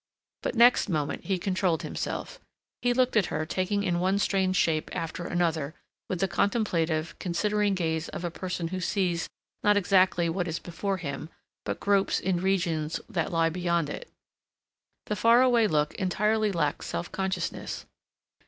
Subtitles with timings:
[0.41, 2.39] But next moment he controlled himself;
[2.81, 5.75] he looked at her taking in one strange shape after another
[6.09, 9.29] with the contemplative, considering gaze of a person who sees
[9.63, 11.29] not exactly what is before him,
[11.65, 14.09] but gropes in regions that lie beyond it.
[15.05, 17.85] The far away look entirely lacked self consciousness.